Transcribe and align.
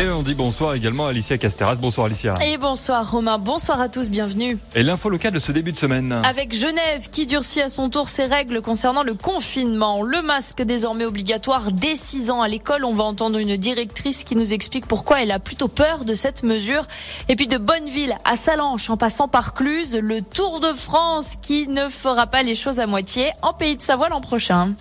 Et 0.00 0.08
on 0.08 0.22
dit 0.22 0.32
bonsoir 0.32 0.72
également 0.72 1.08
à 1.08 1.10
Alicia 1.10 1.36
Casteras. 1.36 1.74
Bonsoir 1.74 2.06
Alicia. 2.06 2.32
Et 2.42 2.56
bonsoir 2.56 3.10
Romain, 3.10 3.36
bonsoir 3.36 3.82
à 3.82 3.90
tous, 3.90 4.10
bienvenue. 4.10 4.56
Et 4.74 4.82
l'info 4.82 5.10
locale 5.10 5.34
de 5.34 5.38
ce 5.38 5.52
début 5.52 5.72
de 5.72 5.76
semaine. 5.76 6.16
Avec 6.24 6.54
Genève 6.54 7.10
qui 7.10 7.26
durcit 7.26 7.60
à 7.60 7.68
son 7.68 7.90
tour 7.90 8.08
ses 8.08 8.24
règles 8.24 8.62
concernant 8.62 9.02
le 9.02 9.12
confinement. 9.12 10.02
Le 10.02 10.22
masque 10.22 10.62
désormais 10.62 11.04
obligatoire 11.04 11.70
dès 11.70 11.96
6 11.96 12.30
ans 12.30 12.40
à 12.40 12.48
l'école. 12.48 12.86
On 12.86 12.94
va 12.94 13.04
entendre 13.04 13.36
une 13.36 13.58
directrice 13.58 14.24
qui 14.24 14.36
nous 14.36 14.54
explique 14.54 14.86
pourquoi 14.86 15.20
elle 15.20 15.32
a 15.32 15.38
plutôt 15.38 15.68
peur 15.68 16.06
de 16.06 16.14
cette 16.14 16.44
mesure. 16.44 16.86
Et 17.28 17.36
puis 17.36 17.46
de 17.46 17.58
Bonneville 17.58 18.16
à 18.24 18.36
Salanches 18.36 18.88
en 18.88 18.96
passant 18.96 19.28
par 19.28 19.52
Cluse, 19.52 19.94
le 19.94 20.22
Tour 20.22 20.60
de 20.60 20.72
France 20.72 21.36
qui 21.42 21.68
ne 21.68 21.90
fera 21.90 22.26
pas 22.26 22.42
les 22.42 22.54
choses 22.54 22.80
à 22.80 22.86
moitié 22.86 23.32
en 23.42 23.52
Pays 23.52 23.76
de 23.76 23.82
Savoie 23.82 24.08
l'an 24.08 24.22
prochain. 24.22 24.72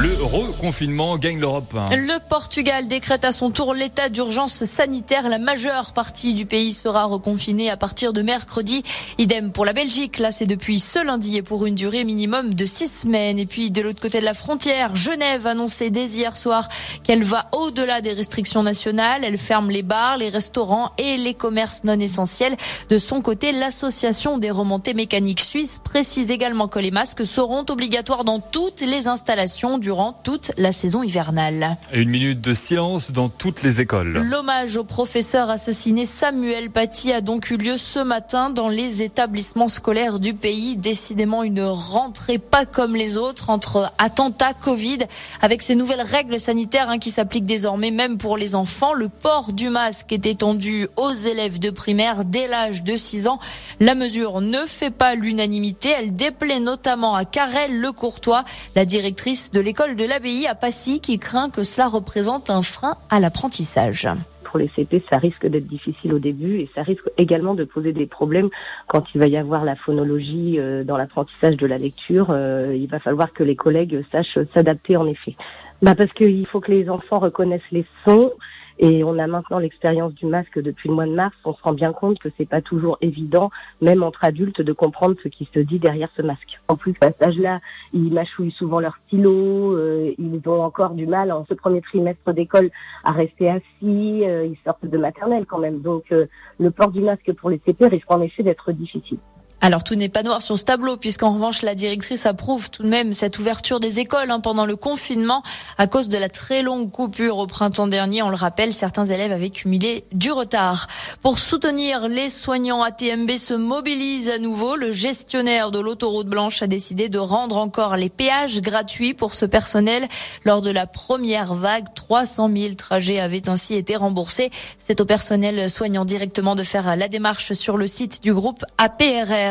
Le 0.00 0.14
reconfinement 0.22 1.18
gagne 1.18 1.40
l'Europe. 1.40 1.74
Le 1.90 2.20
Portugal 2.28 2.86
décrète 2.86 3.24
à 3.24 3.32
son 3.32 3.50
tour 3.50 3.74
l'état 3.74 4.08
d'urgence 4.08 4.64
sanitaire. 4.64 5.28
La 5.28 5.38
majeure 5.38 5.92
partie 5.92 6.34
du 6.34 6.46
pays 6.46 6.72
sera 6.72 7.06
reconfinée 7.06 7.68
à 7.68 7.76
partir 7.76 8.12
de 8.12 8.22
mercredi. 8.22 8.84
Idem 9.18 9.50
pour 9.50 9.64
la 9.64 9.72
Belgique. 9.72 10.20
Là, 10.20 10.30
c'est 10.30 10.46
depuis 10.46 10.78
ce 10.78 11.04
lundi 11.04 11.36
et 11.36 11.42
pour 11.42 11.66
une 11.66 11.74
durée 11.74 12.04
minimum 12.04 12.54
de 12.54 12.64
six 12.64 12.86
semaines. 12.86 13.40
Et 13.40 13.46
puis, 13.46 13.72
de 13.72 13.82
l'autre 13.82 14.00
côté 14.00 14.20
de 14.20 14.24
la 14.24 14.34
frontière, 14.34 14.94
Genève 14.94 15.48
annonçait 15.48 15.90
dès 15.90 16.06
hier 16.06 16.36
soir 16.36 16.68
qu'elle 17.02 17.24
va 17.24 17.48
au-delà 17.50 18.00
des 18.00 18.12
restrictions 18.12 18.62
nationales. 18.62 19.24
Elle 19.24 19.36
ferme 19.36 19.68
les 19.68 19.82
bars, 19.82 20.16
les 20.16 20.28
restaurants 20.28 20.92
et 20.98 21.16
les 21.16 21.34
commerces 21.34 21.82
non 21.82 21.98
essentiels. 21.98 22.56
De 22.88 22.98
son 22.98 23.20
côté, 23.20 23.50
l'association 23.50 24.38
des 24.38 24.52
remontées 24.52 24.94
mécaniques 24.94 25.40
suisses 25.40 25.80
précise 25.82 26.30
également 26.30 26.68
que 26.68 26.78
les 26.78 26.92
masques 26.92 27.26
seront 27.26 27.64
obligatoires 27.68 28.22
dans 28.22 28.38
toutes 28.38 28.82
les 28.82 29.08
installations 29.08 29.76
durant 29.88 30.12
toute 30.12 30.52
la 30.58 30.70
saison 30.70 31.02
hivernale. 31.02 31.78
une 31.94 32.10
minute 32.10 32.42
de 32.42 32.52
silence 32.52 33.10
dans 33.10 33.30
toutes 33.30 33.62
les 33.62 33.80
écoles. 33.80 34.22
L'hommage 34.22 34.76
au 34.76 34.84
professeur 34.84 35.48
assassiné 35.48 36.04
Samuel 36.04 36.68
Paty 36.68 37.10
a 37.10 37.22
donc 37.22 37.48
eu 37.48 37.56
lieu 37.56 37.78
ce 37.78 37.98
matin 37.98 38.50
dans 38.50 38.68
les 38.68 39.00
établissements 39.00 39.68
scolaires 39.68 40.18
du 40.18 40.34
pays. 40.34 40.76
Décidément 40.76 41.42
une 41.42 41.62
rentrée 41.62 42.36
pas 42.36 42.66
comme 42.66 42.96
les 42.96 43.16
autres 43.16 43.48
entre 43.48 43.90
attentats, 43.96 44.52
Covid, 44.52 44.98
avec 45.40 45.62
ces 45.62 45.74
nouvelles 45.74 46.02
règles 46.02 46.38
sanitaires 46.38 46.90
hein, 46.90 46.98
qui 46.98 47.10
s'appliquent 47.10 47.46
désormais 47.46 47.90
même 47.90 48.18
pour 48.18 48.36
les 48.36 48.54
enfants. 48.54 48.92
Le 48.92 49.08
port 49.08 49.54
du 49.54 49.70
masque 49.70 50.12
est 50.12 50.26
étendu 50.26 50.86
aux 50.96 51.14
élèves 51.14 51.58
de 51.58 51.70
primaire 51.70 52.26
dès 52.26 52.46
l'âge 52.46 52.82
de 52.82 52.94
6 52.94 53.26
ans. 53.26 53.38
La 53.80 53.94
mesure 53.94 54.42
ne 54.42 54.66
fait 54.66 54.90
pas 54.90 55.14
l'unanimité. 55.14 55.94
Elle 55.96 56.14
déplaît 56.14 56.60
notamment 56.60 57.14
à 57.14 57.24
Carrel 57.24 57.80
Le 57.80 57.90
Courtois, 57.92 58.44
la 58.76 58.84
directrice 58.84 59.50
de 59.50 59.60
l'école 59.60 59.77
l'école 59.78 59.96
de 59.96 60.04
l'abbaye 60.04 60.48
à 60.48 60.56
Passy 60.56 61.00
qui 61.00 61.20
craint 61.20 61.50
que 61.50 61.62
cela 61.62 61.86
représente 61.86 62.50
un 62.50 62.62
frein 62.62 62.96
à 63.10 63.20
l'apprentissage 63.20 64.08
pour 64.42 64.58
les 64.58 64.70
CP, 64.74 65.04
ça 65.10 65.18
risque 65.18 65.46
d'être 65.46 65.66
difficile 65.66 66.14
au 66.14 66.18
début 66.18 66.60
et 66.60 66.70
ça 66.74 66.82
risque 66.82 67.04
également 67.18 67.54
de 67.54 67.64
poser 67.64 67.92
des 67.92 68.06
problèmes 68.06 68.48
quand 68.86 69.04
il 69.14 69.20
va 69.20 69.26
y 69.26 69.36
avoir 69.36 69.62
la 69.62 69.76
phonologie 69.76 70.58
euh, 70.58 70.84
dans 70.84 70.96
l'apprentissage 70.96 71.58
de 71.58 71.66
la 71.66 71.76
lecture. 71.76 72.28
Euh, 72.30 72.74
il 72.74 72.86
va 72.88 72.98
falloir 72.98 73.34
que 73.34 73.44
les 73.44 73.56
collègues 73.56 74.02
sachent 74.10 74.38
s'adapter 74.54 74.96
en 74.96 75.06
effet. 75.06 75.36
Bah 75.82 75.94
parce 75.94 76.10
qu'il 76.14 76.46
faut 76.46 76.60
que 76.60 76.72
les 76.72 76.88
enfants 76.88 77.18
reconnaissent 77.18 77.60
les 77.70 77.84
sons, 78.06 78.32
et 78.78 79.02
on 79.04 79.18
a 79.18 79.26
maintenant 79.26 79.58
l'expérience 79.58 80.14
du 80.14 80.26
masque 80.26 80.58
depuis 80.60 80.88
le 80.88 80.94
mois 80.94 81.06
de 81.06 81.14
mars. 81.14 81.34
On 81.44 81.52
se 81.52 81.62
rend 81.62 81.72
bien 81.72 81.92
compte 81.92 82.18
que 82.18 82.28
c'est 82.36 82.48
pas 82.48 82.62
toujours 82.62 82.98
évident, 83.00 83.50
même 83.80 84.02
entre 84.02 84.24
adultes, 84.24 84.60
de 84.60 84.72
comprendre 84.72 85.16
ce 85.22 85.28
qui 85.28 85.48
se 85.52 85.58
dit 85.58 85.78
derrière 85.78 86.10
ce 86.16 86.22
masque. 86.22 86.60
En 86.68 86.76
plus, 86.76 86.94
à 87.00 87.10
cet 87.10 87.22
âge-là, 87.22 87.60
ils 87.92 88.12
mâchouillent 88.12 88.52
souvent 88.52 88.80
leur 88.80 88.96
stylo. 89.06 89.76
Euh, 89.76 90.12
ils 90.18 90.40
ont 90.46 90.62
encore 90.62 90.94
du 90.94 91.06
mal 91.06 91.32
en 91.32 91.44
ce 91.46 91.54
premier 91.54 91.80
trimestre 91.80 92.32
d'école 92.32 92.70
à 93.04 93.12
rester 93.12 93.50
assis. 93.50 94.24
Euh, 94.24 94.46
ils 94.46 94.58
sortent 94.64 94.86
de 94.86 94.98
maternelle 94.98 95.46
quand 95.46 95.58
même. 95.58 95.80
Donc, 95.80 96.04
euh, 96.12 96.26
le 96.58 96.70
port 96.70 96.90
du 96.90 97.02
masque 97.02 97.32
pour 97.34 97.50
les 97.50 97.60
CP 97.64 97.86
risque 97.88 98.10
en 98.10 98.20
effet 98.20 98.42
d'être 98.42 98.72
difficile. 98.72 99.18
Alors 99.60 99.82
tout 99.82 99.96
n'est 99.96 100.08
pas 100.08 100.22
noir 100.22 100.40
sur 100.40 100.56
ce 100.56 100.64
tableau, 100.64 100.96
puisqu'en 100.96 101.34
revanche 101.34 101.62
la 101.62 101.74
directrice 101.74 102.26
approuve 102.26 102.70
tout 102.70 102.84
de 102.84 102.88
même 102.88 103.12
cette 103.12 103.40
ouverture 103.40 103.80
des 103.80 103.98
écoles 103.98 104.30
hein, 104.30 104.38
pendant 104.38 104.66
le 104.66 104.76
confinement 104.76 105.42
à 105.78 105.88
cause 105.88 106.08
de 106.08 106.16
la 106.16 106.28
très 106.28 106.62
longue 106.62 106.92
coupure 106.92 107.38
au 107.38 107.48
printemps 107.48 107.88
dernier. 107.88 108.22
On 108.22 108.28
le 108.28 108.36
rappelle, 108.36 108.72
certains 108.72 109.06
élèves 109.06 109.32
avaient 109.32 109.50
cumulé 109.50 110.04
du 110.12 110.30
retard. 110.30 110.86
Pour 111.22 111.40
soutenir 111.40 112.06
les 112.06 112.28
soignants, 112.28 112.82
ATMB 112.82 113.32
se 113.32 113.54
mobilise 113.54 114.30
à 114.30 114.38
nouveau. 114.38 114.76
Le 114.76 114.92
gestionnaire 114.92 115.72
de 115.72 115.80
l'autoroute 115.80 116.28
blanche 116.28 116.62
a 116.62 116.68
décidé 116.68 117.08
de 117.08 117.18
rendre 117.18 117.56
encore 117.56 117.96
les 117.96 118.10
péages 118.10 118.60
gratuits 118.60 119.12
pour 119.12 119.34
ce 119.34 119.44
personnel. 119.44 120.08
Lors 120.44 120.62
de 120.62 120.70
la 120.70 120.86
première 120.86 121.54
vague, 121.54 121.92
300 121.94 122.48
000 122.56 122.74
trajets 122.74 123.18
avaient 123.18 123.48
ainsi 123.48 123.74
été 123.74 123.96
remboursés. 123.96 124.50
C'est 124.78 125.00
au 125.00 125.04
personnel 125.04 125.68
soignant 125.68 126.04
directement 126.04 126.54
de 126.54 126.62
faire 126.62 126.94
la 126.94 127.08
démarche 127.08 127.54
sur 127.54 127.76
le 127.76 127.88
site 127.88 128.22
du 128.22 128.32
groupe 128.32 128.64
APRR. 128.78 129.47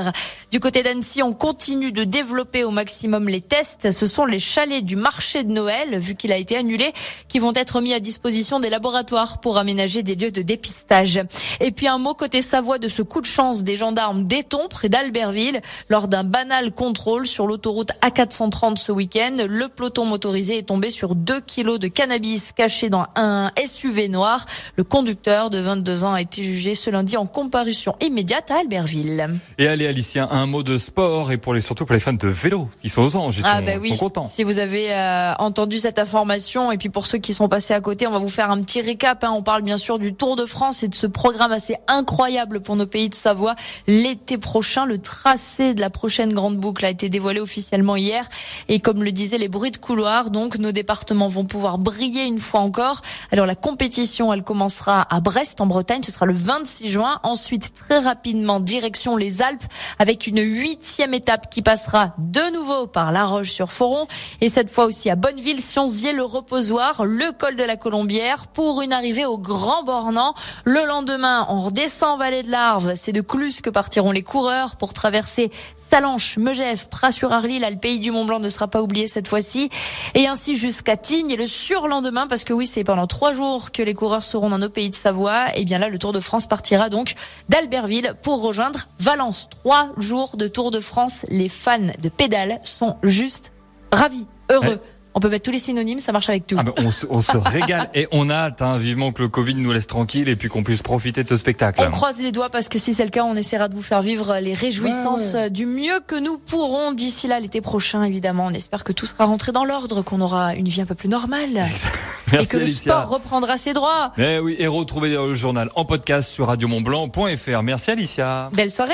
Du 0.52 0.60
côté 0.60 0.84
d'Annecy, 0.84 1.22
on 1.22 1.34
continue 1.34 1.92
de 1.92 2.04
développer 2.04 2.64
au 2.64 2.72
maximum 2.72 3.28
les 3.28 3.42
tests. 3.42 3.92
Ce 3.92 4.08
sont 4.08 4.26
les 4.26 4.40
chalets 4.40 4.84
du 4.84 4.96
marché 4.96 5.44
de 5.44 5.52
Noël, 5.52 5.98
vu 5.98 6.16
qu'il 6.16 6.32
a 6.32 6.38
été 6.38 6.56
annulé, 6.56 6.94
qui 7.28 7.40
vont 7.40 7.54
être 7.54 7.82
mis 7.82 7.94
à 7.94 8.00
disposition 8.00 8.60
des 8.60 8.70
laboratoires 8.70 9.40
pour 9.42 9.58
aménager 9.58 10.04
des 10.04 10.16
lieux 10.16 10.32
de 10.32 10.42
dépistage. 10.42 11.22
Et 11.60 11.72
puis 11.72 11.88
un 11.88 11.98
mot 11.98 12.14
côté 12.14 12.42
Savoie 12.42 12.78
de 12.80 12.88
ce 12.88 13.02
coup 13.02 13.22
de 13.22 13.26
chance 13.26 13.64
des 13.64 13.76
gendarmes 13.76 14.26
d'Eton, 14.26 14.68
près 14.70 14.90
d'Albertville, 14.90 15.62
lors 15.90 16.08
d'un 16.08 16.24
banal 16.24 16.72
contrôle 16.72 17.28
sur 17.28 17.48
l'autoroute 17.48 17.92
A430 18.02 18.78
ce 18.78 18.92
week-end. 18.92 19.34
Le 19.48 19.68
peloton 19.68 20.06
motorisé 20.06 20.58
est 20.58 20.68
tombé 20.68 20.90
sur 20.90 21.16
2 21.16 21.42
kilos 21.42 21.80
de 21.80 21.88
cannabis 21.88 22.52
caché 22.52 22.90
dans 22.90 23.06
un 23.16 23.52
SUV 23.66 24.10
noir. 24.10 24.46
Le 24.76 24.84
conducteur 24.84 25.50
de 25.50 25.60
22 25.60 26.04
ans 26.04 26.14
a 26.14 26.22
été 26.22 26.44
jugé 26.44 26.76
ce 26.76 26.90
lundi 26.90 27.18
en 27.18 27.26
comparution 27.26 27.96
immédiate 28.02 28.50
à 28.52 28.60
Albertville. 28.60 29.40
Alicia, 29.88 30.28
un 30.32 30.46
mot 30.46 30.64
de 30.64 30.78
sport 30.78 31.32
et 31.32 31.38
pour 31.38 31.54
les 31.54 31.62
surtout 31.62 31.86
pour 31.86 31.94
les 31.94 32.00
fans 32.00 32.14
de 32.14 32.28
vélo 32.28 32.70
qui 32.82 32.90
sont 32.90 33.02
aux 33.02 33.16
anges, 33.16 33.38
ils 33.40 33.44
ah 33.46 33.62
bah 33.62 33.74
oui. 33.80 33.98
contents. 33.98 34.28
Si 34.28 34.44
vous 34.44 34.60
avez 34.60 34.94
euh, 34.94 35.34
entendu 35.40 35.78
cette 35.78 36.00
information 36.00 36.72
et 36.72 36.78
puis 36.78 36.90
pour 36.90 37.08
ceux 37.08 37.18
qui 37.18 37.34
sont 37.34 37.50
passés 37.50 37.74
à 37.74 37.82
côté, 37.82 38.08
on 38.08 38.12
va 38.12 38.20
vous 38.20 38.30
faire 38.30 38.52
un 38.52 38.62
petit 38.62 38.82
récap. 38.82 39.24
Hein. 39.24 39.32
On 39.34 39.44
parle 39.44 39.62
bien 39.62 39.78
sûr 39.78 40.00
du 40.00 40.14
Tour 40.14 40.36
de 40.36 40.46
France 40.46 40.84
et 40.84 40.88
de 40.88 40.96
ce 40.96 41.08
programme 41.08 41.52
assez 41.52 41.76
incroyable 41.88 42.62
pour 42.62 42.76
nos 42.76 42.86
pays 42.86 43.10
de 43.10 43.16
Savoie 43.16 43.56
l'été 43.88 44.38
prochain. 44.38 44.86
Le 44.86 45.00
tracé 45.00 45.74
de 45.74 45.82
la 45.82 45.90
prochaine 45.90 46.34
grande 46.34 46.58
boucle 46.58 46.86
a 46.86 46.90
été 46.90 47.10
dévoilé 47.10 47.40
officiellement 47.40 47.96
hier 47.96 48.28
et 48.68 48.80
comme 48.80 49.04
le 49.04 49.12
disaient 49.12 49.38
les 49.38 49.48
bruits 49.48 49.72
de 49.72 49.78
couloir, 49.78 50.30
donc 50.30 50.58
nos 50.58 50.72
départements 50.72 51.28
vont 51.28 51.46
pouvoir 51.46 51.78
briller 51.78 52.24
une 52.24 52.40
fois 52.40 52.60
encore. 52.60 53.02
Alors 53.32 53.46
la 53.46 53.56
compétition, 53.56 54.34
elle 54.34 54.44
commencera 54.44 55.08
à 55.14 55.20
Brest 55.20 55.62
en 55.62 55.66
Bretagne, 55.66 56.04
ce 56.04 56.12
sera 56.12 56.26
le 56.26 56.34
26 56.34 56.90
juin. 56.90 57.20
Ensuite 57.24 57.74
très 57.74 58.00
rapidement 58.00 58.60
direction 58.60 59.16
les 59.16 59.42
Alpes 59.42 59.64
avec 60.00 60.28
une 60.28 60.42
huitième 60.42 61.14
étape 61.14 61.50
qui 61.50 61.62
passera 61.62 62.14
de 62.18 62.54
nouveau 62.54 62.88
par 62.88 63.12
La 63.12 63.26
Roche-sur-Foron 63.26 64.08
et 64.42 64.50
cette 64.50 64.70
fois 64.70 64.86
aussi 64.86 65.10
à 65.10 65.16
Bonneville, 65.16 65.62
Sionzier, 65.62 66.12
le 66.12 66.24
reposoir, 66.24 67.06
le 67.06 67.32
col 67.32 67.56
de 67.56 67.64
la 67.64 67.78
Colombière 67.78 68.48
pour 68.48 68.82
une 68.82 68.94
arrivée 68.94 69.26
au 69.26 69.38
Grand 69.38 69.84
Bornand. 69.84 70.34
Le 70.64 70.86
lendemain, 70.86 71.46
on 71.50 71.62
redescend 71.62 72.20
Vallée 72.20 72.44
de 72.44 72.52
l'Arve. 72.52 72.94
C'est 72.96 73.12
de 73.12 73.22
Cluse 73.22 73.62
que 73.62 73.70
partiront 73.70 74.12
les 74.12 74.24
coureurs 74.24 74.76
pour 74.76 74.94
traverser 74.94 75.52
Salanches, 75.76 76.38
Megève, 76.38 76.88
Pras-sur-Arly. 76.90 77.60
Là, 77.60 77.70
le 77.70 77.78
pays 77.78 78.00
du 78.00 78.12
Mont-Blanc 78.12 78.40
ne 78.40 78.50
sera 78.50 78.68
pas 78.68 78.82
oublié 78.82 79.08
cette 79.08 79.28
fois-ci. 79.28 79.70
Et 80.14 80.28
ainsi 80.28 80.56
jusqu'à 80.56 80.98
Tignes 80.98 81.32
et 81.32 81.38
le 81.38 81.48
surlendemain, 81.48 82.28
parce 82.28 82.44
que 82.44 82.54
oui, 82.54 82.68
c'est 82.68 82.84
pendant 82.84 83.08
trois 83.08 83.34
jours 83.34 83.72
que 83.72 83.82
les 83.82 83.94
coureurs 83.94 84.24
seront 84.24 84.50
dans 84.50 84.60
nos 84.60 84.70
pays 84.70 84.90
de 84.90 84.96
Savoie. 84.96 85.56
Et 85.56 85.66
bien 85.66 85.78
là, 85.78 85.90
le 85.90 86.00
Tour 86.00 86.14
de 86.14 86.20
France 86.20 86.48
partira 86.48 86.90
donc 86.90 87.16
d'Albertville 87.50 88.16
pour 88.24 88.42
rejoindre 88.42 88.88
Valence 89.00 89.50
trois 89.68 89.90
jours 89.98 90.38
de 90.38 90.48
Tour 90.48 90.72
de 90.72 90.80
France. 90.80 91.26
Les 91.28 91.50
fans 91.50 91.92
de 92.02 92.08
pédale 92.08 92.62
sont 92.64 92.96
juste 93.04 93.52
ravis, 93.92 94.26
heureux. 94.50 94.80
On 95.14 95.20
peut 95.20 95.28
mettre 95.28 95.44
tous 95.44 95.52
les 95.52 95.60
synonymes, 95.60 96.00
ça 96.00 96.14
marche 96.14 96.30
avec 96.30 96.48
tout. 96.48 96.56
Ah 96.58 96.64
on, 97.10 97.22
se, 97.22 97.36
régale 97.36 97.90
et 97.94 98.08
on 98.12 98.30
hâte, 98.30 98.64
vivement 98.78 99.12
que 99.12 99.22
le 99.22 99.28
Covid 99.28 99.56
nous 99.56 99.74
laisse 99.74 99.88
tranquille 99.88 100.30
et 100.30 100.38
puis 100.38 100.48
qu'on 100.48 100.64
puisse 100.64 100.82
profiter 100.82 101.22
de 101.24 101.28
ce 101.28 101.36
spectacle. 101.36 101.84
On 101.86 101.92
croise 101.92 102.22
les 102.22 102.32
doigts 102.32 102.50
parce 102.50 102.70
que 102.70 102.80
si 102.80 102.94
c'est 102.94 103.04
le 103.04 103.10
cas, 103.10 103.26
on 103.26 103.36
essaiera 103.36 103.68
de 103.68 103.76
vous 103.76 103.82
faire 103.82 104.02
vivre 104.02 104.38
les 104.40 104.54
réjouissances 104.54 105.36
du 105.36 105.66
mieux 105.66 106.00
que 106.08 106.16
nous 106.16 106.38
pourrons 106.38 106.94
d'ici 106.94 107.28
là 107.28 107.42
l'été 107.42 107.60
prochain, 107.60 108.04
évidemment. 108.04 108.46
On 108.46 108.54
espère 108.54 108.86
que 108.86 108.94
tout 108.94 109.06
sera 109.06 109.26
rentré 109.26 109.52
dans 109.52 109.66
l'ordre, 109.66 110.02
qu'on 110.02 110.22
aura 110.22 110.56
une 110.56 110.70
vie 110.70 110.80
un 110.80 110.86
peu 110.86 110.96
plus 110.96 111.10
normale. 111.10 111.50
Merci, 112.32 112.46
et 112.46 112.48
que 112.48 112.58
le 112.58 112.68
sport 112.68 113.10
reprendra 113.10 113.58
ses 113.58 113.74
droits. 113.74 114.14
Eh 114.18 114.40
oui, 114.40 114.56
et 114.60 114.68
retrouvez 114.68 115.10
le 115.10 115.36
journal 115.36 115.72
en 115.76 115.84
podcast 115.84 116.30
sur 116.30 116.48
radiomontblanc.fr. 116.48 117.64
Merci 117.64 117.92
Alicia. 117.92 118.50
Belle 118.54 118.72
soirée. 118.72 118.94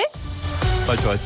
Bye, 0.85 0.97
choice. 0.97 1.21